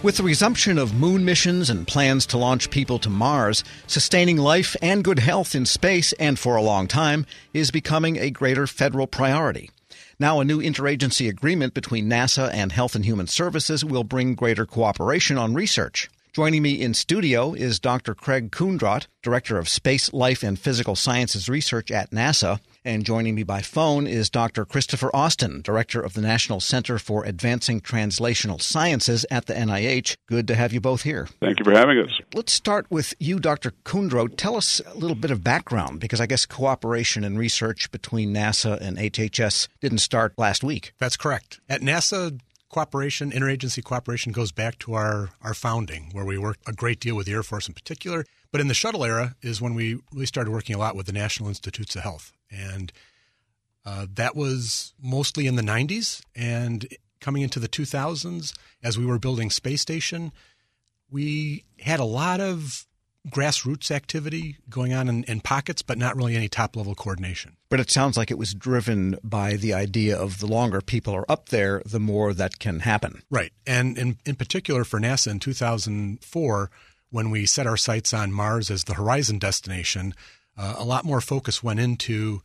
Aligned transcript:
With 0.00 0.16
the 0.16 0.22
resumption 0.22 0.78
of 0.78 0.94
moon 0.94 1.24
missions 1.24 1.68
and 1.68 1.84
plans 1.84 2.24
to 2.26 2.38
launch 2.38 2.70
people 2.70 3.00
to 3.00 3.10
Mars, 3.10 3.64
sustaining 3.88 4.36
life 4.36 4.76
and 4.80 5.02
good 5.02 5.18
health 5.18 5.56
in 5.56 5.66
space 5.66 6.12
and 6.14 6.38
for 6.38 6.54
a 6.54 6.62
long 6.62 6.86
time 6.86 7.26
is 7.52 7.72
becoming 7.72 8.16
a 8.16 8.30
greater 8.30 8.68
federal 8.68 9.08
priority. 9.08 9.72
Now, 10.20 10.38
a 10.38 10.44
new 10.44 10.60
interagency 10.60 11.28
agreement 11.28 11.74
between 11.74 12.08
NASA 12.08 12.48
and 12.52 12.70
Health 12.70 12.94
and 12.94 13.04
Human 13.04 13.26
Services 13.26 13.84
will 13.84 14.04
bring 14.04 14.36
greater 14.36 14.66
cooperation 14.66 15.36
on 15.36 15.54
research. 15.54 16.08
Joining 16.32 16.62
me 16.62 16.80
in 16.80 16.94
studio 16.94 17.52
is 17.54 17.80
Dr. 17.80 18.14
Craig 18.14 18.52
Kundrot, 18.52 19.08
Director 19.24 19.58
of 19.58 19.68
Space, 19.68 20.12
Life, 20.12 20.44
and 20.44 20.56
Physical 20.56 20.94
Sciences 20.94 21.48
Research 21.48 21.90
at 21.90 22.12
NASA. 22.12 22.60
And 22.84 23.04
joining 23.04 23.34
me 23.34 23.42
by 23.42 23.60
phone 23.60 24.06
is 24.06 24.30
Dr. 24.30 24.64
Christopher 24.64 25.10
Austin, 25.14 25.60
Director 25.62 26.00
of 26.00 26.14
the 26.14 26.20
National 26.20 26.60
Center 26.60 26.98
for 26.98 27.24
Advancing 27.24 27.80
Translational 27.80 28.62
Sciences 28.62 29.26
at 29.30 29.46
the 29.46 29.54
NIH. 29.54 30.16
Good 30.26 30.46
to 30.48 30.54
have 30.54 30.72
you 30.72 30.80
both 30.80 31.02
here. 31.02 31.28
Thank 31.40 31.58
you 31.58 31.64
for 31.64 31.72
having 31.72 31.98
us. 31.98 32.20
Let's 32.34 32.52
start 32.52 32.86
with 32.88 33.14
you, 33.18 33.40
Dr. 33.40 33.72
Kundrot. 33.84 34.36
Tell 34.36 34.56
us 34.56 34.80
a 34.86 34.96
little 34.96 35.16
bit 35.16 35.32
of 35.32 35.42
background, 35.42 35.98
because 35.98 36.20
I 36.20 36.26
guess 36.26 36.46
cooperation 36.46 37.24
and 37.24 37.38
research 37.38 37.90
between 37.90 38.32
NASA 38.32 38.80
and 38.80 38.96
HHS 38.96 39.68
didn't 39.80 39.98
start 39.98 40.34
last 40.38 40.62
week. 40.62 40.92
That's 40.98 41.16
correct. 41.16 41.60
At 41.68 41.80
NASA, 41.80 42.38
cooperation, 42.68 43.32
interagency 43.32 43.82
cooperation 43.82 44.30
goes 44.30 44.52
back 44.52 44.78
to 44.80 44.94
our, 44.94 45.30
our 45.42 45.54
founding, 45.54 46.10
where 46.12 46.24
we 46.24 46.38
worked 46.38 46.68
a 46.68 46.72
great 46.72 47.00
deal 47.00 47.16
with 47.16 47.26
the 47.26 47.32
Air 47.32 47.42
Force 47.42 47.66
in 47.66 47.74
particular. 47.74 48.24
But 48.52 48.60
in 48.60 48.68
the 48.68 48.74
shuttle 48.74 49.04
era 49.04 49.34
is 49.42 49.60
when 49.60 49.74
we 49.74 50.00
really 50.12 50.26
started 50.26 50.52
working 50.52 50.74
a 50.74 50.78
lot 50.78 50.96
with 50.96 51.06
the 51.06 51.12
National 51.12 51.48
Institutes 51.48 51.96
of 51.96 52.02
Health. 52.02 52.32
And 52.50 52.92
uh, 53.84 54.06
that 54.14 54.36
was 54.36 54.94
mostly 55.00 55.46
in 55.46 55.56
the 55.56 55.62
90s. 55.62 56.22
And 56.34 56.86
coming 57.20 57.42
into 57.42 57.58
the 57.58 57.68
2000s, 57.68 58.56
as 58.82 58.98
we 58.98 59.06
were 59.06 59.18
building 59.18 59.50
Space 59.50 59.80
Station, 59.80 60.32
we 61.10 61.64
had 61.78 62.00
a 62.00 62.04
lot 62.04 62.40
of 62.40 62.86
grassroots 63.28 63.90
activity 63.90 64.56
going 64.70 64.94
on 64.94 65.08
in, 65.08 65.24
in, 65.24 65.40
pockets, 65.40 65.82
but 65.82 65.98
not 65.98 66.16
really 66.16 66.36
any 66.36 66.48
top 66.48 66.76
level 66.76 66.94
coordination. 66.94 67.56
But 67.68 67.80
it 67.80 67.90
sounds 67.90 68.16
like 68.16 68.30
it 68.30 68.38
was 68.38 68.54
driven 68.54 69.18
by 69.22 69.54
the 69.54 69.74
idea 69.74 70.16
of 70.16 70.40
the 70.40 70.46
longer 70.46 70.80
people 70.80 71.14
are 71.14 71.30
up 71.30 71.48
there, 71.48 71.82
the 71.84 72.00
more 72.00 72.32
that 72.34 72.58
can 72.58 72.80
happen. 72.80 73.22
Right. 73.30 73.52
And 73.66 73.98
in, 73.98 74.16
in 74.24 74.36
particular 74.36 74.84
for 74.84 75.00
NASA 75.00 75.30
in 75.30 75.40
2004, 75.40 76.70
when 77.10 77.30
we 77.30 77.46
set 77.46 77.66
our 77.66 77.76
sights 77.76 78.14
on 78.14 78.32
Mars 78.32 78.70
as 78.70 78.84
the 78.84 78.94
horizon 78.94 79.38
destination, 79.38 80.14
uh, 80.58 80.74
a 80.76 80.84
lot 80.84 81.04
more 81.04 81.20
focus 81.20 81.62
went 81.62 81.80
into 81.80 82.42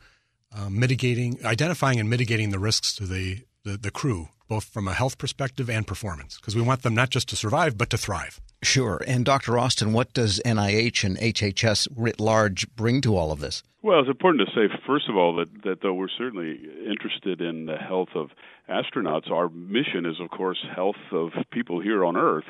uh, 0.55 0.69
mitigating, 0.69 1.39
identifying 1.43 1.99
and 1.99 2.09
mitigating 2.09 2.51
the 2.51 2.59
risks 2.59 2.95
to 2.95 3.05
the, 3.05 3.39
the, 3.63 3.77
the 3.77 3.91
crew, 3.91 4.29
both 4.47 4.65
from 4.65 4.87
a 4.87 4.93
health 4.93 5.17
perspective 5.17 5.69
and 5.69 5.87
performance, 5.87 6.37
because 6.37 6.55
we 6.55 6.61
want 6.61 6.83
them 6.83 6.93
not 6.93 7.09
just 7.09 7.27
to 7.29 7.35
survive, 7.35 7.77
but 7.77 7.89
to 7.89 7.97
thrive. 7.97 8.39
Sure. 8.61 9.01
And 9.07 9.25
Dr. 9.25 9.57
Austin, 9.57 9.91
what 9.93 10.13
does 10.13 10.39
NIH 10.45 11.03
and 11.03 11.17
HHS 11.17 11.87
writ 11.95 12.19
large 12.19 12.73
bring 12.75 13.01
to 13.01 13.17
all 13.17 13.31
of 13.31 13.39
this? 13.39 13.63
Well, 13.81 13.99
it's 13.99 14.09
important 14.09 14.47
to 14.47 14.55
say, 14.55 14.73
first 14.87 15.09
of 15.09 15.17
all, 15.17 15.35
that, 15.35 15.63
that 15.63 15.81
though 15.81 15.93
we're 15.93 16.07
certainly 16.07 16.57
interested 16.87 17.41
in 17.41 17.65
the 17.65 17.75
health 17.75 18.09
of 18.15 18.29
astronauts, 18.69 19.29
our 19.29 19.49
mission 19.49 20.05
is, 20.05 20.21
of 20.21 20.29
course, 20.29 20.63
health 20.73 20.95
of 21.11 21.31
people 21.51 21.81
here 21.81 22.05
on 22.05 22.15
Earth 22.15 22.45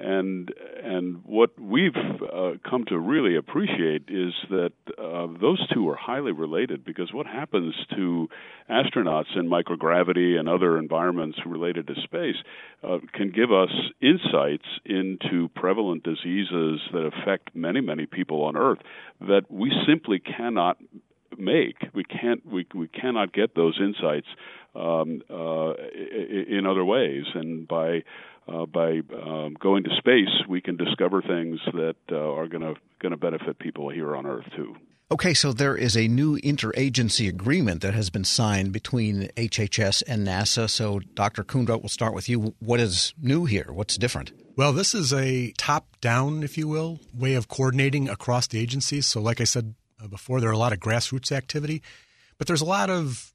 and 0.00 0.52
and 0.82 1.24
what 1.24 1.50
we've 1.58 1.96
uh, 1.96 2.52
come 2.68 2.84
to 2.86 2.98
really 2.98 3.36
appreciate 3.36 4.04
is 4.08 4.32
that 4.50 4.72
uh, 4.98 5.26
those 5.40 5.66
two 5.72 5.88
are 5.88 5.96
highly 5.96 6.32
related 6.32 6.84
because 6.84 7.12
what 7.12 7.26
happens 7.26 7.74
to 7.94 8.28
astronauts 8.70 9.36
in 9.36 9.48
microgravity 9.48 10.38
and 10.38 10.48
other 10.48 10.78
environments 10.78 11.38
related 11.44 11.86
to 11.86 11.94
space 12.02 12.36
uh, 12.82 12.98
can 13.12 13.30
give 13.30 13.52
us 13.52 13.70
insights 14.00 14.66
into 14.84 15.48
prevalent 15.54 16.02
diseases 16.02 16.80
that 16.92 17.10
affect 17.12 17.54
many 17.54 17.80
many 17.80 18.06
people 18.06 18.42
on 18.44 18.56
Earth 18.56 18.78
that 19.20 19.42
we 19.50 19.72
simply 19.86 20.18
cannot 20.18 20.78
make. 21.36 21.76
We 21.94 22.04
can't 22.04 22.44
we 22.46 22.66
we 22.74 22.88
cannot 22.88 23.32
get 23.32 23.54
those 23.54 23.78
insights 23.80 24.26
um, 24.74 25.22
uh, 25.30 25.72
in 26.48 26.66
other 26.66 26.84
ways, 26.84 27.24
and 27.34 27.66
by 27.66 28.04
uh, 28.48 28.66
by 28.66 29.00
um, 29.14 29.56
going 29.60 29.84
to 29.84 29.90
space, 29.98 30.46
we 30.48 30.60
can 30.60 30.76
discover 30.76 31.22
things 31.22 31.60
that 31.72 31.96
uh, 32.10 32.16
are 32.16 32.48
going 32.48 32.62
to 32.62 32.74
going 33.00 33.12
to 33.12 33.16
benefit 33.16 33.58
people 33.58 33.90
here 33.90 34.16
on 34.16 34.26
Earth 34.26 34.46
too. 34.56 34.74
Okay, 35.10 35.32
so 35.32 35.54
there 35.54 35.74
is 35.74 35.96
a 35.96 36.06
new 36.06 36.36
interagency 36.40 37.28
agreement 37.28 37.80
that 37.80 37.94
has 37.94 38.10
been 38.10 38.24
signed 38.24 38.72
between 38.72 39.28
HHS 39.36 40.02
and 40.06 40.26
NASA. 40.26 40.68
So, 40.68 40.98
Dr. 41.14 41.44
Kundrot, 41.44 41.80
we'll 41.80 41.88
start 41.88 42.12
with 42.12 42.28
you. 42.28 42.54
What 42.58 42.78
is 42.78 43.14
new 43.18 43.46
here? 43.46 43.68
What's 43.70 43.96
different? 43.96 44.32
Well, 44.54 44.74
this 44.74 44.94
is 44.94 45.14
a 45.14 45.52
top 45.56 45.98
down, 46.02 46.42
if 46.42 46.58
you 46.58 46.68
will, 46.68 47.00
way 47.14 47.34
of 47.34 47.48
coordinating 47.48 48.10
across 48.10 48.48
the 48.48 48.58
agencies. 48.58 49.06
So, 49.06 49.22
like 49.22 49.40
I 49.40 49.44
said 49.44 49.74
uh, 50.02 50.08
before, 50.08 50.40
there 50.40 50.50
are 50.50 50.52
a 50.52 50.58
lot 50.58 50.74
of 50.74 50.78
grassroots 50.78 51.32
activity, 51.32 51.82
but 52.36 52.46
there's 52.46 52.60
a 52.60 52.66
lot 52.66 52.90
of 52.90 53.32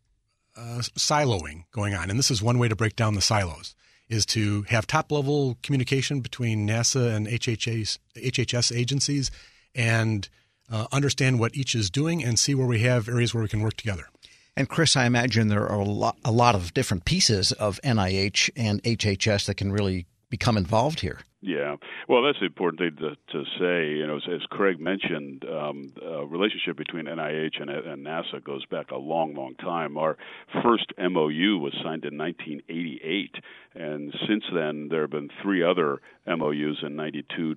uh, 0.56 0.82
siloing 0.96 1.64
going 1.72 1.96
on. 1.96 2.12
And 2.12 2.20
this 2.20 2.30
is 2.30 2.40
one 2.40 2.60
way 2.60 2.68
to 2.68 2.76
break 2.76 2.96
down 2.96 3.16
the 3.16 3.22
silos 3.22 3.74
is 4.10 4.26
to 4.28 4.64
have 4.64 4.88
top 4.88 5.12
level 5.12 5.58
communication 5.64 6.22
between 6.22 6.68
NASA 6.68 7.14
and 7.14 7.28
HHS, 7.28 7.98
HHS 8.16 8.76
agencies 8.76 9.32
and 9.76 10.30
uh, 10.72 10.88
understand 10.92 11.40
what 11.40 11.56
each 11.56 11.76
is 11.76 11.90
doing 11.90 12.24
and 12.24 12.38
see 12.38 12.56
where 12.56 12.68
we 12.68 12.80
have 12.80 13.08
areas 13.08 13.34
where 13.34 13.44
we 13.44 13.50
can 13.50 13.62
work 13.62 13.76
together. 13.76 14.08
And 14.56 14.70
Chris, 14.70 14.96
I 14.96 15.06
imagine 15.06 15.48
there 15.48 15.68
are 15.68 15.80
a 15.80 15.86
lot, 15.86 16.18
a 16.24 16.32
lot 16.32 16.56
of 16.56 16.74
different 16.74 17.06
pieces 17.06 17.52
of 17.54 17.80
NIH 17.84 18.52
and 18.56 18.84
HHS 18.84 19.46
that 19.48 19.56
can 19.56 19.72
really 19.72 20.06
become 20.30 20.58
involved 20.58 21.00
here. 21.00 21.20
Yeah, 21.46 21.76
well, 22.08 22.24
that's 22.24 22.40
the 22.40 22.46
important 22.46 22.80
thing 22.80 22.96
to, 23.02 23.18
to 23.34 23.44
say. 23.60 23.98
You 23.98 24.08
know, 24.08 24.16
as, 24.16 24.24
as 24.34 24.42
Craig 24.50 24.80
mentioned, 24.80 25.44
um, 25.44 25.92
uh, 26.02 26.26
relationship 26.26 26.78
between 26.78 27.06
NIH 27.06 27.60
and, 27.62 27.70
and 27.70 28.06
NASA 28.06 28.42
goes 28.42 28.66
back 28.66 28.92
a 28.92 28.98
long, 28.98 29.36
long 29.36 29.56
time. 29.56 29.98
Our 29.98 30.18
first 30.64 30.94
MOU 30.98 31.60
was 31.60 31.74
signed 31.84 32.06
in 32.06 32.18
1988, 32.18 33.36
and 33.76 34.14
since 34.28 34.44
then 34.54 34.88
there 34.90 35.02
have 35.02 35.12
been 35.12 35.30
three 35.42 35.64
other 35.64 36.00
MOUs 36.28 36.84
in 36.84 36.96
92, 36.96 37.56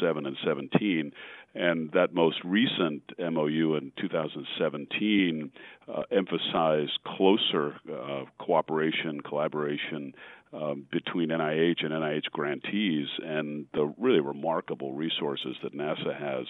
07, 0.00 0.26
and 0.26 0.36
17. 0.44 1.12
And 1.54 1.90
that 1.92 2.14
most 2.14 2.38
recent 2.44 3.02
MOU 3.18 3.74
in 3.74 3.92
2017 4.00 5.50
uh, 5.88 6.02
emphasized 6.10 6.98
closer 7.06 7.74
uh, 7.90 8.24
cooperation, 8.38 9.20
collaboration 9.20 10.14
um, 10.52 10.86
between 10.90 11.28
NIH 11.28 11.84
and 11.84 11.92
NIH 11.92 12.30
grantees 12.32 13.08
and 13.22 13.66
the 13.74 13.92
really 13.98 14.20
remarkable 14.20 14.92
resources 14.92 15.56
that 15.62 15.74
NASA 15.74 16.18
has 16.18 16.46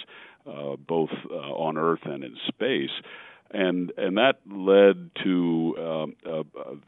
uh, 0.46 0.76
both 0.76 1.10
uh, 1.30 1.34
on 1.34 1.76
Earth 1.76 2.04
and 2.04 2.22
in 2.22 2.36
space. 2.46 2.90
And 3.50 3.92
and 3.96 4.18
that 4.18 4.40
led 4.46 5.10
to 5.24 5.74
um, 5.78 6.16
uh, 6.24 6.42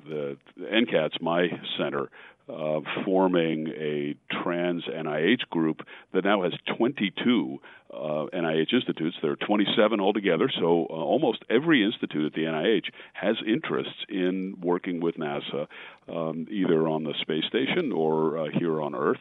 the 0.06 0.36
NCATS, 0.60 1.22
my 1.22 1.48
center, 1.78 2.10
uh, 2.50 2.80
forming 3.04 3.68
a 3.68 4.14
trans 4.42 4.84
NIH 4.84 5.48
group 5.50 5.82
that 6.12 6.24
now 6.24 6.42
has 6.42 6.52
22 6.76 7.58
uh, 7.92 7.96
NIH 7.96 8.72
institutes. 8.72 9.16
There 9.22 9.32
are 9.32 9.36
27 9.36 10.00
altogether, 10.00 10.50
so 10.58 10.86
uh, 10.90 10.92
almost 10.92 11.44
every 11.48 11.84
institute 11.84 12.26
at 12.26 12.32
the 12.32 12.42
NIH 12.42 12.90
has 13.12 13.36
interests 13.46 14.04
in 14.08 14.56
working 14.60 15.00
with 15.00 15.16
NASA, 15.16 15.66
um, 16.08 16.46
either 16.50 16.88
on 16.88 17.04
the 17.04 17.14
space 17.20 17.44
station 17.46 17.92
or 17.92 18.38
uh, 18.38 18.46
here 18.58 18.80
on 18.80 18.94
Earth 18.94 19.20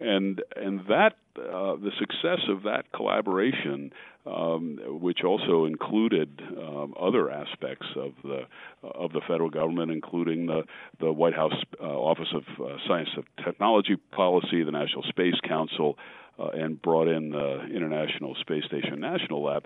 and 0.00 0.42
and 0.56 0.80
that 0.88 1.14
uh, 1.38 1.76
the 1.76 1.90
success 1.98 2.40
of 2.48 2.62
that 2.64 2.84
collaboration, 2.94 3.92
um, 4.26 4.78
which 5.00 5.20
also 5.24 5.64
included 5.64 6.40
um, 6.58 6.94
other 7.00 7.30
aspects 7.30 7.86
of 7.96 8.12
the 8.22 8.42
of 8.82 9.12
the 9.12 9.20
federal 9.26 9.50
government, 9.50 9.90
including 9.90 10.46
the 10.46 10.62
the 11.00 11.12
White 11.12 11.34
House 11.34 11.54
uh, 11.80 11.84
Office 11.84 12.32
of 12.34 12.42
uh, 12.64 12.76
Science 12.86 13.08
and 13.16 13.24
Technology 13.44 13.96
Policy, 14.12 14.62
the 14.64 14.72
National 14.72 15.02
Space 15.04 15.38
Council, 15.46 15.96
uh, 16.38 16.48
and 16.48 16.80
brought 16.80 17.08
in 17.08 17.30
the 17.30 17.66
International 17.74 18.34
Space 18.40 18.64
Station 18.64 19.00
National 19.00 19.44
Lab 19.44 19.64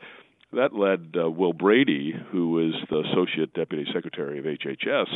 that 0.53 0.75
led 0.75 1.15
uh, 1.17 1.31
Will 1.31 1.53
Brady, 1.53 2.13
who 2.33 2.69
is 2.69 2.75
the 2.91 3.05
Associate 3.11 3.53
Deputy 3.55 3.87
Secretary 3.95 4.39
of 4.39 4.45
HHS, 4.45 5.07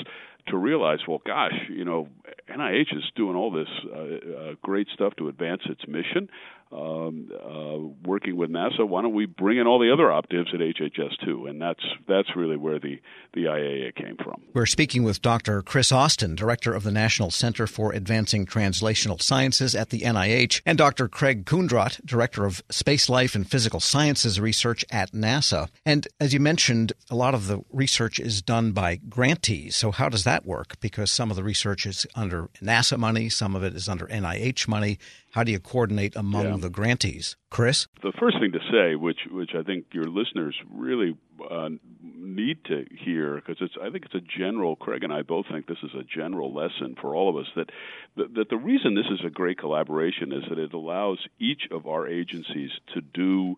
to 0.48 0.56
realize, 0.56 0.98
well, 1.08 1.20
gosh, 1.26 1.54
you 1.68 1.84
know, 1.84 2.08
NIH 2.56 2.96
is 2.96 3.04
doing 3.16 3.36
all 3.36 3.50
this 3.50 3.68
uh, 3.92 3.98
uh, 3.98 4.54
great 4.62 4.88
stuff 4.92 5.14
to 5.16 5.28
advance 5.28 5.62
its 5.66 5.86
mission, 5.88 6.28
um, 6.72 7.30
uh, 7.32 7.78
working 8.06 8.36
with 8.36 8.50
NASA. 8.50 8.86
Why 8.86 9.02
don't 9.02 9.14
we 9.14 9.26
bring 9.26 9.58
in 9.58 9.66
all 9.66 9.78
the 9.78 9.92
other 9.92 10.04
OpDivs 10.04 10.54
at 10.54 10.60
HHS 10.60 11.24
too? 11.24 11.46
And 11.46 11.60
that's 11.60 11.82
that's 12.06 12.36
really 12.36 12.56
where 12.56 12.78
the 12.78 13.00
the 13.32 13.44
IAA 13.44 13.94
came 13.96 14.16
from. 14.22 14.42
We're 14.52 14.66
speaking 14.66 15.02
with 15.02 15.22
Dr. 15.22 15.62
Chris 15.62 15.90
Austin, 15.90 16.34
director 16.34 16.72
of 16.72 16.84
the 16.84 16.92
National 16.92 17.30
Center 17.30 17.66
for 17.66 17.92
Advancing 17.92 18.46
Translational 18.46 19.20
Sciences 19.20 19.74
at 19.74 19.90
the 19.90 20.00
NIH, 20.00 20.60
and 20.66 20.78
Dr. 20.78 21.08
Craig 21.08 21.44
Kundrot, 21.44 22.04
director 22.04 22.44
of 22.44 22.62
Space 22.70 23.08
Life 23.08 23.34
and 23.34 23.48
Physical 23.48 23.80
Sciences 23.80 24.40
Research 24.40 24.84
at. 24.90 25.14
NASA. 25.24 25.68
And 25.86 26.06
as 26.20 26.34
you 26.34 26.40
mentioned, 26.40 26.92
a 27.10 27.16
lot 27.16 27.34
of 27.34 27.46
the 27.46 27.62
research 27.72 28.20
is 28.20 28.42
done 28.42 28.72
by 28.72 28.96
grantees. 28.96 29.76
So 29.76 29.90
how 29.90 30.08
does 30.08 30.24
that 30.24 30.44
work? 30.44 30.78
Because 30.80 31.10
some 31.10 31.30
of 31.30 31.36
the 31.36 31.44
research 31.44 31.86
is 31.86 32.06
under 32.14 32.48
NASA 32.60 32.98
money, 32.98 33.28
some 33.28 33.56
of 33.56 33.64
it 33.64 33.74
is 33.74 33.88
under 33.88 34.06
NIH 34.06 34.68
money. 34.68 34.98
How 35.34 35.42
do 35.42 35.50
you 35.50 35.58
coordinate 35.58 36.14
among 36.14 36.44
yeah. 36.44 36.56
the 36.58 36.70
grantees? 36.70 37.34
Chris? 37.50 37.88
The 38.04 38.12
first 38.20 38.38
thing 38.38 38.52
to 38.52 38.60
say, 38.70 38.94
which 38.94 39.18
which 39.32 39.50
I 39.58 39.64
think 39.64 39.86
your 39.92 40.04
listeners 40.04 40.54
really 40.72 41.16
uh, 41.50 41.70
need 42.00 42.64
to 42.66 42.86
hear, 43.04 43.34
because 43.34 43.56
it's 43.60 43.74
I 43.82 43.90
think 43.90 44.04
it's 44.04 44.14
a 44.14 44.20
general. 44.20 44.76
Craig 44.76 45.02
and 45.02 45.12
I 45.12 45.22
both 45.22 45.46
think 45.50 45.66
this 45.66 45.82
is 45.82 45.90
a 45.98 46.04
general 46.04 46.54
lesson 46.54 46.94
for 47.00 47.16
all 47.16 47.28
of 47.28 47.44
us 47.44 47.50
that 47.56 47.70
that 48.16 48.48
the 48.48 48.56
reason 48.56 48.94
this 48.94 49.10
is 49.10 49.26
a 49.26 49.28
great 49.28 49.58
collaboration 49.58 50.32
is 50.32 50.44
that 50.48 50.58
it 50.60 50.72
allows 50.72 51.18
each 51.40 51.62
of 51.72 51.88
our 51.88 52.06
agencies 52.06 52.70
to 52.94 53.00
do 53.00 53.56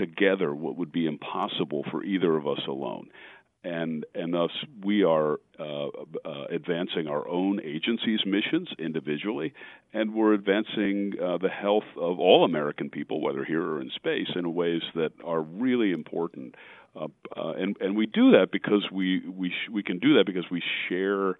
together 0.00 0.54
what 0.54 0.76
would 0.76 0.92
be 0.92 1.06
impossible 1.06 1.84
for 1.90 2.02
either 2.04 2.38
of 2.38 2.46
us 2.46 2.60
alone 2.66 3.08
and 3.68 4.06
and 4.14 4.32
thus 4.32 4.50
we 4.82 5.04
are 5.04 5.38
uh, 5.58 5.88
uh, 6.24 6.44
advancing 6.50 7.06
our 7.06 7.28
own 7.28 7.60
agency's 7.60 8.20
missions 8.24 8.68
individually, 8.78 9.52
and 9.92 10.14
we're 10.14 10.32
advancing 10.32 11.12
uh, 11.22 11.38
the 11.38 11.48
health 11.48 11.84
of 11.96 12.18
all 12.18 12.44
American 12.44 12.88
people, 12.88 13.20
whether 13.20 13.44
here 13.44 13.62
or 13.62 13.80
in 13.80 13.90
space, 13.94 14.28
in 14.34 14.54
ways 14.54 14.82
that 14.94 15.12
are 15.24 15.42
really 15.42 15.92
important. 15.92 16.54
Uh, 16.96 17.08
uh, 17.36 17.50
and 17.50 17.76
and 17.80 17.96
we 17.96 18.06
do 18.06 18.32
that 18.32 18.48
because 18.50 18.86
we 18.90 19.20
we 19.28 19.50
sh- 19.50 19.70
we 19.70 19.82
can 19.82 19.98
do 19.98 20.16
that 20.16 20.24
because 20.24 20.46
we 20.50 20.62
share 20.88 21.30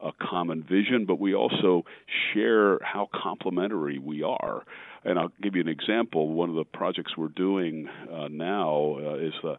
a 0.00 0.12
common 0.20 0.62
vision, 0.62 1.06
but 1.06 1.18
we 1.18 1.34
also 1.34 1.84
share 2.32 2.78
how 2.82 3.08
complementary 3.12 3.98
we 3.98 4.22
are. 4.22 4.62
And 5.04 5.18
I'll 5.18 5.32
give 5.42 5.56
you 5.56 5.60
an 5.60 5.68
example. 5.68 6.28
One 6.28 6.50
of 6.50 6.54
the 6.54 6.64
projects 6.64 7.16
we're 7.16 7.28
doing 7.28 7.88
uh, 8.12 8.28
now 8.28 8.98
is 9.18 9.32
uh, 9.42 9.56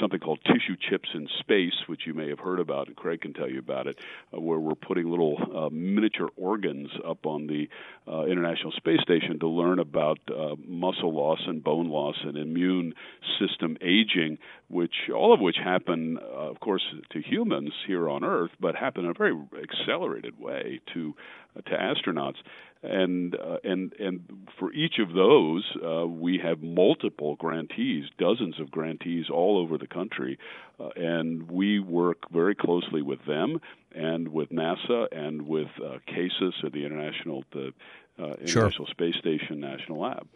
something 0.00 0.20
called 0.20 0.40
Tissue 0.44 0.76
Chips 0.88 1.08
in 1.14 1.28
Space, 1.40 1.74
which 1.86 2.06
you 2.06 2.14
may 2.14 2.28
have 2.28 2.38
heard 2.38 2.60
about, 2.60 2.88
and 2.88 2.96
Craig 2.96 3.20
can 3.20 3.32
tell 3.32 3.48
you 3.48 3.58
about 3.58 3.86
it, 3.86 3.98
uh, 4.34 4.40
where 4.40 4.58
we're 4.58 4.74
putting 4.74 5.10
little 5.10 5.36
uh, 5.54 5.68
miniature 5.70 6.30
organs 6.36 6.90
up 7.06 7.26
on 7.26 7.46
the 7.46 7.68
uh, 8.10 8.24
International 8.24 8.72
Space 8.72 9.00
Station 9.02 9.38
to 9.40 9.48
learn 9.48 9.78
about 9.78 10.18
uh, 10.30 10.56
muscle 10.66 11.14
loss 11.14 11.40
and 11.46 11.62
bone 11.62 11.88
loss 11.88 12.16
and 12.24 12.36
immune 12.36 12.94
system 13.38 13.76
aging, 13.80 14.38
which 14.68 15.10
all 15.14 15.32
of 15.32 15.40
which 15.40 15.56
happen, 15.62 16.18
uh, 16.18 16.50
of 16.50 16.60
course, 16.60 16.82
to 17.10 17.20
humans 17.20 17.72
here 17.86 18.08
on 18.08 18.24
Earth, 18.24 18.50
but 18.60 18.74
happen 18.74 19.04
in 19.04 19.10
a 19.10 19.14
very 19.14 19.36
accelerated 19.62 20.38
way 20.38 20.80
to 20.94 21.14
uh, 21.56 21.60
to 21.62 21.70
astronauts 21.70 22.36
and 22.82 23.34
uh, 23.34 23.58
and 23.64 23.92
and 23.98 24.48
for 24.58 24.72
each 24.72 24.98
of 24.98 25.14
those, 25.14 25.64
uh, 25.84 26.06
we 26.06 26.38
have 26.42 26.62
multiple 26.62 27.36
grantees, 27.36 28.04
dozens 28.18 28.58
of 28.60 28.70
grantees 28.70 29.26
all 29.32 29.58
over 29.58 29.78
the 29.78 29.86
country, 29.86 30.38
uh, 30.82 30.88
and 30.96 31.50
we 31.50 31.78
work 31.78 32.18
very 32.32 32.54
closely 32.54 33.02
with 33.02 33.24
them 33.26 33.60
and 33.94 34.28
with 34.28 34.48
NASA 34.50 35.06
and 35.12 35.42
with 35.42 35.68
uh, 35.84 35.98
CASIS 36.06 36.54
or 36.62 36.70
the 36.70 36.84
International 36.84 37.44
the 37.52 37.72
uh, 38.18 38.34
International 38.40 38.70
sure. 38.70 38.86
Space 38.86 39.14
Station 39.18 39.60
National 39.60 40.00
Lab, 40.00 40.26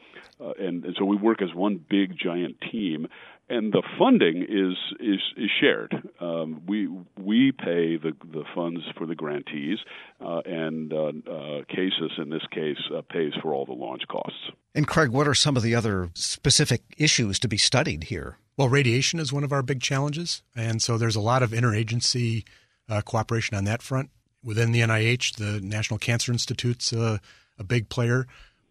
uh, 0.40 0.52
and 0.58 0.84
and 0.84 0.96
so 0.98 1.04
we 1.04 1.16
work 1.16 1.42
as 1.42 1.54
one 1.54 1.84
big 1.88 2.16
giant 2.16 2.56
team 2.72 3.06
and 3.48 3.72
the 3.72 3.82
funding 3.98 4.42
is 4.42 4.76
is, 5.00 5.20
is 5.36 5.50
shared. 5.60 5.94
Um, 6.20 6.62
we 6.66 6.88
we 7.16 7.52
pay 7.52 7.96
the 7.96 8.12
the 8.32 8.44
funds 8.54 8.82
for 8.96 9.06
the 9.06 9.14
grantees, 9.14 9.78
uh, 10.20 10.40
and 10.44 10.92
uh, 10.92 11.06
uh, 11.30 11.62
CASIS 11.68 12.12
in 12.18 12.30
this 12.30 12.46
case 12.50 12.78
uh, 12.94 13.02
pays 13.02 13.32
for 13.42 13.54
all 13.54 13.64
the 13.64 13.72
launch 13.72 14.02
costs. 14.08 14.50
And 14.74 14.86
Craig, 14.86 15.10
what 15.10 15.28
are 15.28 15.34
some 15.34 15.56
of 15.56 15.62
the 15.62 15.74
other 15.74 16.10
specific 16.14 16.82
issues 16.98 17.38
to 17.40 17.48
be 17.48 17.56
studied 17.56 18.04
here? 18.04 18.38
Well, 18.56 18.68
radiation 18.68 19.20
is 19.20 19.32
one 19.32 19.44
of 19.44 19.52
our 19.52 19.62
big 19.62 19.82
challenges, 19.82 20.42
and 20.54 20.80
so 20.80 20.96
there's 20.96 21.16
a 21.16 21.20
lot 21.20 21.42
of 21.42 21.50
interagency 21.50 22.44
uh, 22.88 23.02
cooperation 23.02 23.56
on 23.56 23.64
that 23.64 23.82
front. 23.82 24.10
Within 24.42 24.72
the 24.72 24.80
NIH, 24.80 25.36
the 25.36 25.60
National 25.60 25.98
Cancer 25.98 26.32
Institute's 26.32 26.92
a 26.92 27.20
big 27.66 27.88
player, 27.88 28.26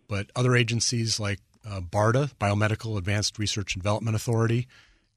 but 0.07 0.27
other 0.35 0.55
agencies 0.55 1.19
like 1.19 1.39
uh, 1.67 1.81
BARDA, 1.81 2.33
Biomedical 2.39 2.97
Advanced 2.97 3.39
Research 3.39 3.75
and 3.75 3.83
Development 3.83 4.15
Authority, 4.15 4.67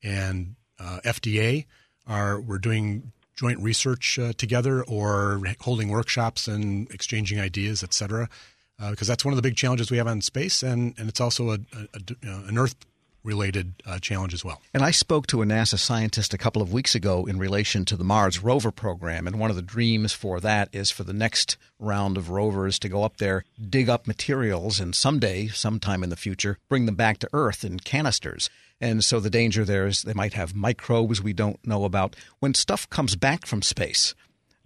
and 0.02 0.56
uh, 0.78 1.00
FDA 1.04 1.66
are 2.06 2.40
we're 2.40 2.58
doing 2.58 3.12
joint 3.36 3.60
research 3.60 4.18
uh, 4.18 4.32
together 4.36 4.82
or 4.84 5.40
holding 5.60 5.90
workshops 5.90 6.48
and 6.48 6.90
exchanging 6.90 7.38
ideas, 7.38 7.82
et 7.82 7.94
cetera, 7.94 8.28
because 8.90 9.08
uh, 9.08 9.12
that's 9.12 9.24
one 9.24 9.32
of 9.32 9.36
the 9.36 9.42
big 9.42 9.56
challenges 9.56 9.90
we 9.90 9.96
have 9.96 10.08
on 10.08 10.20
space, 10.20 10.62
and, 10.62 10.94
and 10.98 11.08
it's 11.08 11.20
also 11.20 11.50
a, 11.50 11.58
a, 11.72 11.98
a, 12.24 12.48
an 12.48 12.58
Earth 12.58 12.74
related 13.24 13.74
uh, 13.84 13.98
challenge 13.98 14.32
as 14.32 14.44
well. 14.44 14.60
And 14.72 14.82
I 14.82 14.90
spoke 14.90 15.26
to 15.28 15.42
a 15.42 15.44
NASA 15.44 15.78
scientist 15.78 16.32
a 16.32 16.38
couple 16.38 16.62
of 16.62 16.72
weeks 16.72 16.94
ago 16.94 17.26
in 17.26 17.38
relation 17.38 17.84
to 17.86 17.96
the 17.96 18.04
Mars 18.04 18.42
rover 18.42 18.70
program. 18.70 19.26
And 19.26 19.38
one 19.38 19.50
of 19.50 19.56
the 19.56 19.62
dreams 19.62 20.12
for 20.12 20.40
that 20.40 20.68
is 20.72 20.90
for 20.90 21.04
the 21.04 21.12
next 21.12 21.56
round 21.78 22.16
of 22.16 22.30
rovers 22.30 22.78
to 22.80 22.88
go 22.88 23.04
up 23.04 23.18
there, 23.18 23.44
dig 23.68 23.88
up 23.88 24.06
materials, 24.06 24.80
and 24.80 24.94
someday, 24.94 25.48
sometime 25.48 26.02
in 26.02 26.10
the 26.10 26.16
future, 26.16 26.58
bring 26.68 26.86
them 26.86 26.94
back 26.94 27.18
to 27.18 27.28
Earth 27.32 27.64
in 27.64 27.80
canisters. 27.80 28.48
And 28.80 29.04
so 29.04 29.18
the 29.18 29.30
danger 29.30 29.64
there 29.64 29.86
is 29.86 30.02
they 30.02 30.14
might 30.14 30.34
have 30.34 30.54
microbes 30.54 31.22
we 31.22 31.32
don't 31.32 31.64
know 31.66 31.84
about. 31.84 32.14
When 32.38 32.54
stuff 32.54 32.88
comes 32.88 33.16
back 33.16 33.46
from 33.46 33.62
space, 33.62 34.14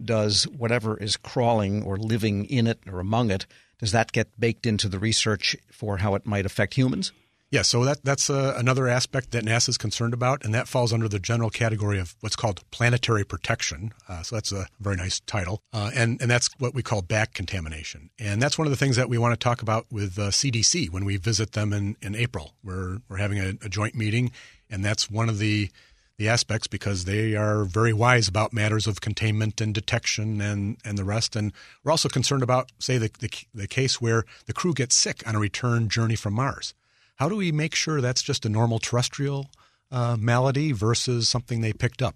does 0.03 0.43
whatever 0.43 0.97
is 0.97 1.17
crawling 1.17 1.83
or 1.83 1.97
living 1.97 2.45
in 2.45 2.67
it 2.67 2.79
or 2.87 2.99
among 2.99 3.31
it, 3.31 3.45
does 3.79 3.91
that 3.91 4.11
get 4.11 4.39
baked 4.39 4.65
into 4.65 4.87
the 4.87 4.99
research 4.99 5.55
for 5.71 5.97
how 5.97 6.15
it 6.15 6.25
might 6.25 6.45
affect 6.45 6.75
humans? 6.75 7.11
Yeah, 7.53 7.61
so 7.61 7.85
that 7.85 8.03
that's 8.03 8.31
uh, 8.31 8.55
another 8.57 8.87
aspect 8.87 9.29
that 9.29 9.45
NASA 9.45 9.69
is 9.69 9.77
concerned 9.77 10.15
about, 10.15 10.43
and 10.43 10.55
that 10.55 10.67
falls 10.67 10.91
under 10.91 11.07
the 11.07 11.19
general 11.19 11.51
category 11.51 11.99
of 11.99 12.15
what's 12.19 12.35
called 12.35 12.63
planetary 12.71 13.23
protection. 13.23 13.91
Uh, 14.09 14.23
so 14.23 14.37
that's 14.37 14.51
a 14.51 14.65
very 14.79 14.95
nice 14.95 15.19
title, 15.19 15.61
uh, 15.71 15.91
and 15.93 16.19
and 16.19 16.31
that's 16.31 16.49
what 16.57 16.73
we 16.73 16.81
call 16.81 17.03
back 17.03 17.35
contamination, 17.35 18.09
and 18.17 18.41
that's 18.41 18.57
one 18.57 18.65
of 18.65 18.71
the 18.71 18.75
things 18.75 18.95
that 18.95 19.07
we 19.07 19.19
want 19.19 19.39
to 19.39 19.43
talk 19.43 19.61
about 19.61 19.85
with 19.91 20.15
CDC 20.15 20.87
uh, 20.87 20.91
when 20.91 21.05
we 21.05 21.15
visit 21.17 21.51
them 21.51 21.73
in, 21.73 21.95
in 22.01 22.15
April. 22.15 22.55
We're 22.63 23.01
we're 23.07 23.17
having 23.17 23.37
a, 23.37 23.49
a 23.63 23.69
joint 23.69 23.93
meeting, 23.93 24.31
and 24.67 24.83
that's 24.83 25.11
one 25.11 25.29
of 25.29 25.37
the 25.37 25.69
the 26.17 26.29
aspects 26.29 26.65
because 26.65 27.05
they 27.05 27.35
are 27.35 27.65
very 27.65 27.93
wise 27.93 28.27
about 28.27 28.51
matters 28.51 28.87
of 28.87 28.99
containment 28.99 29.61
and 29.61 29.75
detection 29.75 30.41
and, 30.41 30.77
and 30.83 30.97
the 30.97 31.03
rest. 31.03 31.35
And 31.35 31.53
we're 31.83 31.91
also 31.91 32.07
concerned 32.07 32.43
about, 32.43 32.71
say, 32.79 32.99
the, 32.99 33.09
the, 33.19 33.29
the 33.53 33.67
case 33.67 33.99
where 33.99 34.23
the 34.45 34.53
crew 34.53 34.75
gets 34.75 34.95
sick 34.95 35.23
on 35.27 35.35
a 35.35 35.39
return 35.39 35.89
journey 35.89 36.15
from 36.15 36.35
Mars. 36.35 36.75
How 37.15 37.29
do 37.29 37.35
we 37.35 37.51
make 37.51 37.75
sure 37.75 38.01
that's 38.01 38.21
just 38.21 38.45
a 38.45 38.49
normal 38.49 38.79
terrestrial 38.79 39.49
uh, 39.91 40.17
malady 40.19 40.71
versus 40.71 41.29
something 41.29 41.61
they 41.61 41.73
picked 41.73 42.01
up? 42.01 42.15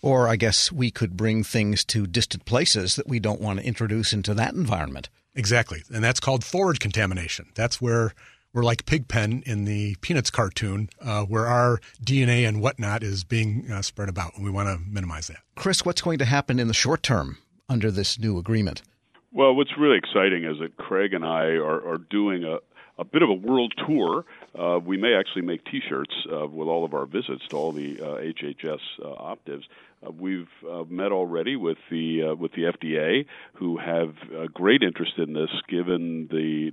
Or 0.00 0.28
I 0.28 0.36
guess 0.36 0.70
we 0.70 0.90
could 0.90 1.16
bring 1.16 1.42
things 1.42 1.84
to 1.86 2.06
distant 2.06 2.44
places 2.44 2.96
that 2.96 3.08
we 3.08 3.18
don't 3.18 3.40
want 3.40 3.58
to 3.58 3.66
introduce 3.66 4.12
into 4.12 4.34
that 4.34 4.54
environment. 4.54 5.08
Exactly. 5.34 5.82
And 5.92 6.02
that's 6.02 6.20
called 6.20 6.44
forward 6.44 6.78
contamination. 6.78 7.46
That's 7.54 7.80
where 7.80 8.14
we're 8.52 8.64
like 8.64 8.86
Pigpen 8.86 9.42
in 9.44 9.64
the 9.64 9.96
Peanuts 10.00 10.30
cartoon, 10.30 10.88
uh, 11.00 11.24
where 11.24 11.46
our 11.46 11.80
DNA 12.02 12.48
and 12.48 12.62
whatnot 12.62 13.02
is 13.02 13.24
being 13.24 13.70
uh, 13.70 13.82
spread 13.82 14.08
about, 14.08 14.34
and 14.36 14.44
we 14.44 14.50
want 14.50 14.68
to 14.68 14.82
minimize 14.88 15.26
that. 15.26 15.38
Chris, 15.56 15.84
what's 15.84 16.00
going 16.00 16.18
to 16.18 16.24
happen 16.24 16.58
in 16.58 16.68
the 16.68 16.74
short 16.74 17.02
term 17.02 17.38
under 17.68 17.90
this 17.90 18.18
new 18.18 18.38
agreement? 18.38 18.82
Well, 19.30 19.54
what's 19.54 19.76
really 19.78 19.98
exciting 19.98 20.44
is 20.44 20.58
that 20.60 20.76
Craig 20.76 21.12
and 21.12 21.24
I 21.24 21.44
are, 21.44 21.86
are 21.86 21.98
doing 21.98 22.44
a, 22.44 22.58
a 22.98 23.04
bit 23.04 23.22
of 23.22 23.30
a 23.30 23.34
world 23.34 23.72
tour. 23.86 24.24
Uh, 24.58 24.78
we 24.84 24.96
may 24.96 25.14
actually 25.14 25.42
make 25.42 25.64
T-shirts 25.64 26.14
uh, 26.32 26.46
with 26.46 26.68
all 26.68 26.84
of 26.84 26.94
our 26.94 27.06
visits 27.06 27.46
to 27.48 27.56
all 27.56 27.72
the 27.72 28.00
uh, 28.00 28.04
HHS 28.16 28.80
uh, 29.02 29.34
OpDivs. 29.34 29.64
Uh, 30.04 30.10
we've 30.10 30.48
uh, 30.68 30.84
met 30.88 31.12
already 31.12 31.56
with 31.56 31.78
the 31.90 32.34
with 32.34 32.52
the 32.52 32.62
FDA, 32.62 33.26
who 33.54 33.78
have 33.78 34.14
great 34.52 34.82
interest 34.82 35.12
in 35.18 35.32
this, 35.32 35.50
given 35.68 36.28
the 36.28 36.72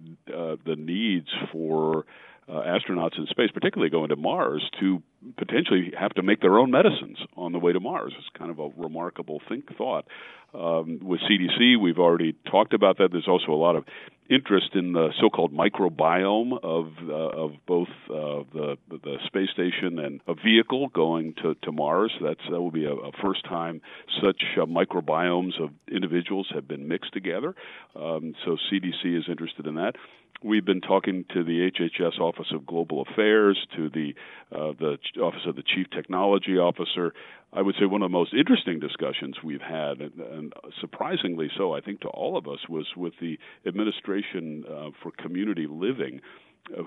the 0.66 0.76
needs 0.76 1.30
for 1.52 2.06
astronauts 2.48 3.18
in 3.18 3.26
space, 3.28 3.50
particularly 3.52 3.90
going 3.90 4.10
to 4.10 4.16
Mars, 4.16 4.70
to 4.80 5.02
potentially 5.38 5.94
have 5.98 6.14
to 6.14 6.24
make 6.24 6.42
their 6.42 6.58
own 6.58 6.72
medicines 6.72 7.18
on 7.36 7.52
the 7.52 7.60
way 7.60 7.74
to 7.74 7.80
Mars. 7.80 8.14
It's 8.18 8.28
kind 8.38 8.52
of 8.52 8.60
a 8.60 8.70
remarkable 8.78 9.42
think 9.48 9.76
thought. 9.78 10.06
Um, 10.54 11.00
with 11.02 11.20
CDC, 11.22 11.80
we've 11.80 12.00
already 12.00 12.34
talked 12.50 12.74
about 12.74 12.98
that. 13.00 13.10
There's 13.12 13.28
also 13.28 13.52
a 13.52 13.60
lot 13.60 13.76
of 13.76 13.84
interest 14.30 14.70
in 14.74 14.94
the 14.94 15.10
so-called 15.20 15.54
microbiome 15.54 16.58
of 16.64 16.88
uh, 17.08 17.14
of 17.14 17.52
both 17.68 17.90
uh, 18.10 18.44
the 18.54 18.78
the 18.90 19.18
space 19.26 19.50
station 19.54 20.00
and 20.00 20.22
a 20.28 20.34
vehicle 20.34 20.88
going 20.90 21.34
to, 21.44 21.56
to 21.64 21.72
Mars. 21.72 22.14
That's 22.22 22.40
that 22.50 22.60
will 22.60 22.72
be 22.72 22.86
a, 22.86 22.94
a 22.94 23.12
first 23.22 23.44
time 23.46 23.82
such 24.24 24.42
uh, 24.58 24.66
microbiomes 24.66 25.62
of 25.62 25.72
individuals 25.92 26.50
have 26.54 26.68
been 26.68 26.88
mixed 26.88 27.14
together. 27.14 27.54
Um, 27.96 28.34
so 28.46 28.58
CDC 28.72 29.18
is 29.18 29.26
interested 29.28 29.68
in 29.68 29.76
that. 29.76 29.96
We've 30.44 30.66
been 30.66 30.82
talking 30.82 31.26
to 31.34 31.44
the 31.44 31.72
HHS 31.72 32.20
Office 32.20 32.52
of 32.54 32.66
Global 32.66 33.02
Affairs, 33.02 33.58
to 33.78 33.90
the 33.90 34.14
uh, 34.52 34.74
the 34.80 34.98
Office 35.18 35.46
of 35.48 35.56
the 35.56 35.64
Chief 35.64 35.88
Technology 35.92 36.58
Officer. 36.58 37.14
I 37.54 37.62
would 37.62 37.76
say 37.80 37.86
one 37.86 38.02
of 38.02 38.12
the 38.12 38.18
most 38.18 38.34
interesting 38.34 38.80
discussions 38.80 39.38
we've 39.44 39.62
had, 39.62 40.00
and, 40.00 40.14
and 40.20 40.54
surprisingly 40.82 41.50
so, 41.58 41.74
I 41.74 41.82
think 41.82 42.02
to 42.02 42.08
all 42.10 42.38
of 42.38 42.48
us, 42.48 42.60
was 42.68 42.86
with 42.98 43.14
the 43.22 43.38
Administration 43.66 44.66
uh, 44.70 44.90
for 45.02 45.12
Community 45.12 45.68
Living. 45.70 46.22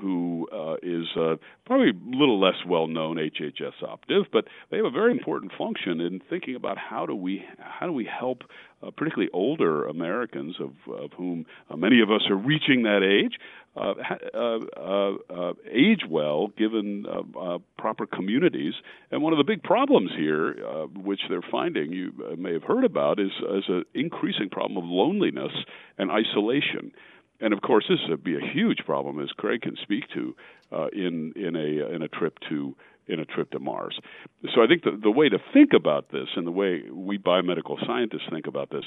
who 0.01 0.49
uh, 0.53 0.75
is 0.83 1.07
uh, 1.17 1.37
probably 1.65 1.91
a 1.91 2.17
little 2.17 2.41
less 2.41 2.57
well 2.67 2.89
known 2.89 3.17
HHS 3.17 3.83
operative, 3.83 4.27
but 4.33 4.45
they 4.71 4.77
have 4.79 4.87
a 4.87 4.91
very 4.91 5.13
important 5.13 5.53
function 5.57 6.01
in 6.01 6.21
thinking 6.29 6.57
about 6.57 6.77
how 6.79 7.07
do 7.07 7.15
we 7.15 7.45
how 7.61 7.87
do 7.87 7.93
we 7.93 8.05
help 8.05 8.43
uh, 8.83 8.91
particularly 8.91 9.31
older 9.33 9.87
Americans, 9.87 10.57
of, 10.61 10.71
of 10.93 11.13
whom 11.13 11.47
uh, 11.71 11.77
many 11.77 12.01
of 12.01 12.11
us 12.11 12.23
are 12.29 12.37
reaching 12.37 12.83
that 12.83 13.03
age, 13.03 13.39
uh, 13.77 13.95
uh, 14.35 15.15
uh, 15.33 15.53
age 15.71 16.03
well 16.09 16.49
given 16.57 17.05
proper 17.77 18.07
communities. 18.07 18.75
And 19.11 19.23
one 19.23 19.33
of 19.33 19.39
the 19.39 19.45
big 19.45 19.63
problems 19.63 20.11
here, 20.17 20.55
which 20.95 21.21
they're 21.29 21.45
finding, 21.51 21.93
you 21.93 22.13
may 22.37 22.53
have 22.53 22.65
heard 22.65 22.85
about, 22.85 23.21
is, 23.21 23.31
is 23.51 23.65
an 23.69 23.85
increasing 23.95 24.49
problem 24.51 24.83
of 24.83 24.91
loneliness 24.91 25.53
and 25.99 26.11
isolation 26.11 26.93
and 27.41 27.53
of 27.53 27.61
course, 27.63 27.87
this 27.89 28.01
would 28.09 28.25
be 28.25 28.37
a 28.37 28.41
huge 28.53 28.79
problem, 28.85 29.21
as 29.21 29.31
Craig 29.37 29.63
can 29.63 29.77
speak 29.83 30.05
to, 30.15 30.35
uh, 30.73 30.89
in 30.89 31.33
in 31.37 31.55
a 31.55 31.95
in 31.95 32.03
a 32.03 32.09
trip 32.09 32.37
to 32.49 32.75
in 33.09 33.21
a 33.21 33.25
trip 33.25 33.51
to 33.53 33.59
Mars. 33.59 33.99
So 34.55 34.63
I 34.63 34.67
think 34.67 34.85
the 34.85 34.99
the 35.03 35.11
way 35.11 35.29
to 35.29 35.39
think 35.53 35.73
about 35.75 36.11
this, 36.13 36.29
and 36.37 36.47
the 36.47 36.53
way 36.53 36.83
we 36.91 37.19
biomedical 37.19 37.85
scientists 37.87 38.29
think 38.31 38.47
about 38.47 38.71
this, 38.71 38.85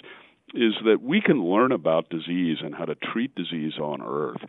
is 0.53 0.73
that 0.85 1.01
we 1.01 1.21
can 1.21 1.43
learn 1.43 1.71
about 1.71 2.09
disease 2.09 2.57
and 2.63 2.75
how 2.75 2.85
to 2.85 2.95
treat 2.95 3.33
disease 3.35 3.73
on 3.81 4.01
Earth 4.01 4.41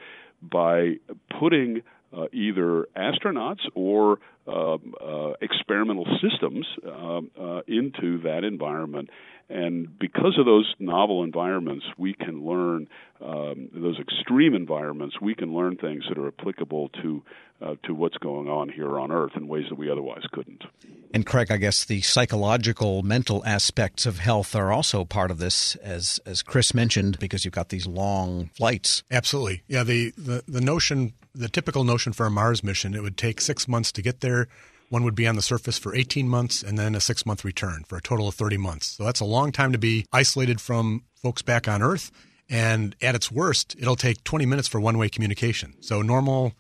by 0.43 0.95
putting 1.39 1.83
uh, 2.17 2.27
either 2.33 2.87
astronauts 2.97 3.61
or 3.75 4.19
um, 4.47 4.95
uh, 5.01 5.33
experimental 5.41 6.07
systems 6.21 6.67
um, 6.87 7.31
uh, 7.41 7.61
into 7.67 8.23
that 8.23 8.45
environment. 8.45 9.09
And 9.49 9.99
because 9.99 10.39
of 10.39 10.47
those 10.47 10.73
novel 10.79 11.25
environments, 11.25 11.85
we 11.99 12.15
can 12.15 12.45
learn 12.45 12.89
um, 13.21 13.69
those 13.75 13.99
extreme 14.01 14.55
environments. 14.55 15.21
We 15.21 15.35
can 15.35 15.55
learn 15.55 15.77
things 15.77 16.05
that 16.09 16.19
are 16.19 16.29
applicable 16.29 16.89
to 17.03 17.23
uh, 17.61 17.75
to 17.85 17.95
what's 17.95 18.17
going 18.17 18.49
on 18.49 18.69
here 18.69 18.99
on 18.99 19.13
Earth 19.13 19.33
in 19.37 19.47
ways 19.47 19.67
that 19.69 19.77
we 19.77 19.91
otherwise 19.91 20.25
couldn't. 20.33 20.65
And 21.13 21.27
Craig, 21.27 21.51
I 21.51 21.59
guess 21.59 21.85
the 21.85 22.01
psychological, 22.01 23.03
mental 23.03 23.45
aspects 23.45 24.07
of 24.07 24.19
health 24.19 24.57
are 24.57 24.73
also 24.73 25.05
part 25.05 25.31
of 25.31 25.39
this, 25.39 25.77
as 25.77 26.19
as 26.25 26.43
Chris 26.43 26.73
mentioned, 26.73 27.19
because 27.19 27.45
you've 27.45 27.53
got 27.55 27.69
these 27.69 27.87
long 27.87 28.51
flights. 28.55 29.03
Absolutely, 29.11 29.63
yeah. 29.69 29.83
The 29.85 30.13
the, 30.17 30.43
the 30.49 30.63
notion, 30.63 31.13
the 31.35 31.49
typical 31.49 31.85
notion 31.85 32.15
for 32.15 32.25
a 32.25 32.31
Mars 32.31 32.65
mission, 32.65 32.95
it 32.95 33.03
would 33.03 33.19
take 33.19 33.41
six 33.43 33.69
months 33.69 33.93
to 33.93 34.03
get 34.03 34.21
there. 34.21 34.49
One 34.89 35.05
would 35.05 35.15
be 35.15 35.27
on 35.27 35.37
the 35.37 35.43
surface 35.43 35.79
for 35.79 35.95
18 35.95 36.29
months 36.29 36.63
and 36.63 36.79
then 36.79 36.95
a 36.95 37.01
six 37.01 37.25
month 37.25 37.45
return 37.45 37.85
for 37.87 37.97
a 37.97 38.03
total 38.03 38.29
of 38.29 38.35
30 38.35 38.57
months. 38.59 38.87
So 38.87 39.05
that's 39.05 39.21
a 39.21 39.25
long 39.25 39.53
time 39.53 39.73
to 39.73 39.79
be 39.79 40.07
isolated 40.13 40.61
from 40.61 41.05
folks 41.15 41.43
back 41.43 41.69
on 41.69 41.83
Earth. 41.83 42.11
And 42.51 42.95
at 43.01 43.15
its 43.15 43.33
worst, 43.33 43.75
it'll 43.79 43.97
take 43.97 44.23
20 44.25 44.45
minutes 44.45 44.69
for 44.69 44.81
one 44.81 44.99
way 44.99 45.09
communication. 45.09 45.75
So 45.81 46.03
normal 46.03 46.53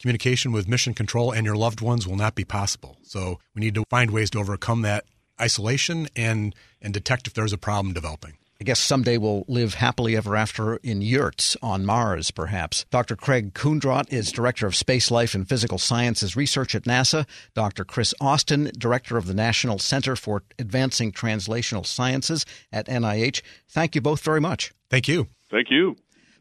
communication 0.00 0.52
with 0.52 0.68
mission 0.68 0.94
control 0.94 1.32
and 1.32 1.46
your 1.46 1.56
loved 1.56 1.80
ones 1.80 2.06
will 2.06 2.16
not 2.16 2.34
be 2.34 2.44
possible. 2.44 2.98
So 3.02 3.38
we 3.54 3.60
need 3.60 3.74
to 3.74 3.84
find 3.90 4.10
ways 4.10 4.30
to 4.30 4.38
overcome 4.38 4.82
that 4.82 5.04
isolation 5.40 6.08
and, 6.16 6.54
and 6.80 6.94
detect 6.94 7.26
if 7.26 7.34
there's 7.34 7.52
a 7.52 7.58
problem 7.58 7.94
developing. 7.94 8.34
I 8.58 8.64
guess 8.64 8.80
someday 8.80 9.18
we'll 9.18 9.44
live 9.48 9.74
happily 9.74 10.16
ever 10.16 10.34
after 10.34 10.76
in 10.76 11.02
yurts 11.02 11.58
on 11.60 11.84
Mars, 11.84 12.30
perhaps. 12.30 12.86
Dr. 12.90 13.14
Craig 13.14 13.52
Kundrot 13.52 14.10
is 14.10 14.32
Director 14.32 14.66
of 14.66 14.74
Space 14.74 15.10
Life 15.10 15.34
and 15.34 15.46
Physical 15.46 15.76
Sciences 15.76 16.36
Research 16.36 16.74
at 16.74 16.84
NASA. 16.84 17.26
Dr. 17.54 17.84
Chris 17.84 18.14
Austin, 18.18 18.70
Director 18.78 19.18
of 19.18 19.26
the 19.26 19.34
National 19.34 19.78
Center 19.78 20.16
for 20.16 20.42
Advancing 20.58 21.12
Translational 21.12 21.84
Sciences 21.84 22.46
at 22.72 22.86
NIH. 22.86 23.42
Thank 23.68 23.94
you 23.94 24.00
both 24.00 24.22
very 24.22 24.40
much. 24.40 24.72
Thank 24.88 25.06
you. 25.06 25.28
Thank 25.50 25.70
you. 25.70 25.96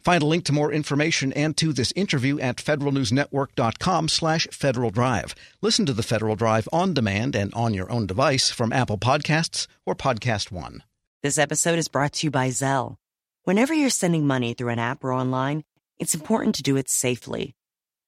Find 0.05 0.21
a 0.21 0.27
link 0.27 0.45
to 0.45 0.53
more 0.53 0.71
information 0.71 1.33
and 1.33 1.57
to 1.57 1.73
this 1.73 1.91
interview 1.95 2.37
at 2.39 2.57
federalnewsnetwork.com 2.57 4.07
slash 4.07 4.47
Federal 4.51 4.91
Drive. 4.91 5.33
Listen 5.63 5.87
to 5.87 5.93
the 5.93 6.03
Federal 6.03 6.35
Drive 6.35 6.69
on 6.71 6.93
demand 6.93 7.35
and 7.35 7.51
on 7.55 7.73
your 7.73 7.91
own 7.91 8.05
device 8.05 8.51
from 8.51 8.71
Apple 8.71 8.99
Podcasts 8.99 9.65
or 9.83 9.95
Podcast 9.95 10.51
One. 10.51 10.83
This 11.23 11.39
episode 11.39 11.79
is 11.79 11.87
brought 11.87 12.13
to 12.13 12.27
you 12.27 12.31
by 12.31 12.49
Zelle. 12.49 12.97
Whenever 13.45 13.73
you're 13.73 13.89
sending 13.89 14.27
money 14.27 14.53
through 14.53 14.69
an 14.69 14.77
app 14.77 15.03
or 15.03 15.11
online, 15.11 15.63
it's 15.97 16.13
important 16.13 16.53
to 16.55 16.63
do 16.63 16.77
it 16.77 16.87
safely. 16.87 17.55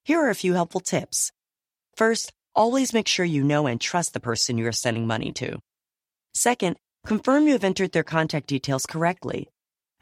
Here 0.03 0.19
are 0.19 0.29
a 0.29 0.35
few 0.35 0.53
helpful 0.53 0.81
tips. 0.81 1.31
First, 1.95 2.31
always 2.53 2.93
make 2.93 3.07
sure 3.07 3.25
you 3.25 3.43
know 3.43 3.65
and 3.65 3.81
trust 3.81 4.13
the 4.13 4.19
person 4.19 4.59
you 4.59 4.67
are 4.67 4.71
sending 4.71 5.07
money 5.07 5.31
to. 5.31 5.57
Second, 6.35 6.77
confirm 7.07 7.47
you 7.47 7.53
have 7.53 7.63
entered 7.63 7.91
their 7.91 8.03
contact 8.03 8.45
details 8.45 8.85
correctly. 8.85 9.49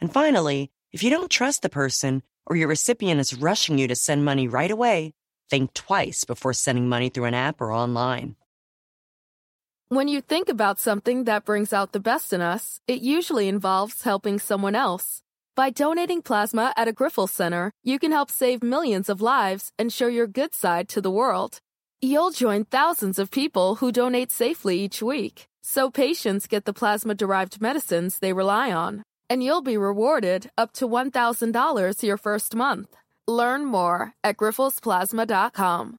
And 0.02 0.12
finally, 0.12 0.72
if 0.96 1.04
you 1.04 1.10
don't 1.10 1.30
trust 1.30 1.62
the 1.62 1.68
person 1.68 2.24
or 2.46 2.56
your 2.56 2.70
recipient 2.70 3.20
is 3.20 3.34
rushing 3.34 3.78
you 3.78 3.86
to 3.86 3.96
send 3.96 4.24
money 4.24 4.48
right 4.48 4.72
away, 4.72 5.12
think 5.50 5.74
twice 5.74 6.24
before 6.24 6.54
sending 6.54 6.88
money 6.88 7.10
through 7.10 7.26
an 7.26 7.34
app 7.34 7.60
or 7.60 7.74
online. 7.74 8.38
When 9.90 10.08
you 10.08 10.22
think 10.22 10.48
about 10.48 10.80
something 10.80 11.26
that 11.26 11.44
brings 11.44 11.74
out 11.74 11.92
the 11.92 12.00
best 12.00 12.32
in 12.32 12.40
us, 12.40 12.80
it 12.88 13.02
usually 13.02 13.50
involves 13.50 14.04
helping 14.04 14.40
someone 14.40 14.74
else. 14.74 15.22
By 15.54 15.70
donating 15.70 16.22
plasma 16.22 16.74
at 16.78 16.88
a 16.88 16.94
Grifols 16.94 17.36
Center, 17.42 17.74
you 17.84 18.00
can 18.00 18.14
help 18.14 18.32
save 18.32 18.64
millions 18.64 19.10
of 19.10 19.20
lives 19.20 19.74
and 19.78 19.92
show 19.92 20.08
your 20.08 20.28
good 20.28 20.56
side 20.56 20.88
to 20.90 21.02
the 21.02 21.12
world. 21.12 21.60
You'll 22.02 22.32
join 22.32 22.64
thousands 22.64 23.20
of 23.20 23.32
people 23.32 23.76
who 23.76 23.92
donate 23.92 24.32
safely 24.32 24.80
each 24.80 25.02
week, 25.02 25.48
so 25.62 25.92
patients 25.92 26.48
get 26.48 26.64
the 26.64 26.72
plasma 26.80 27.16
derived 27.16 27.60
medicines 27.60 28.20
they 28.20 28.32
rely 28.32 28.72
on 28.72 29.04
and 29.30 29.44
you'll 29.44 29.62
be 29.62 29.78
rewarded 29.78 30.50
up 30.58 30.72
to 30.74 30.88
$1,000 30.88 32.04
your 32.04 32.18
first 32.18 32.56
month. 32.56 32.96
Learn 33.28 33.66
more 33.66 34.14
at 34.24 34.38
grifolsplasma.com. 34.38 35.98